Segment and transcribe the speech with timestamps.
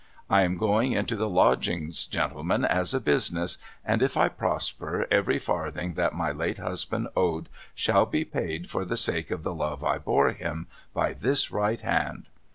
[0.31, 5.37] I am going into the Lodgings gentlemen as a business and if I prosper every
[5.37, 9.83] farthing that my late husband owed shall be paid for the sake of the love
[9.83, 12.29] I bore him, by this right hand.'